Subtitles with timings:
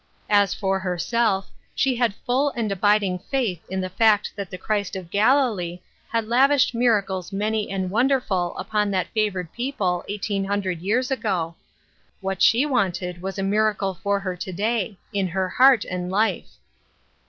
[0.31, 4.95] As for herself, she had full and abiding faith in the fact that the Christ
[4.95, 5.79] of Galilee
[6.11, 11.53] had lavished miracles many and wonderful upon that favored people eighteen hun dred years ago;
[12.19, 16.49] what she wanted was a miracle for her to day— in her heart and life.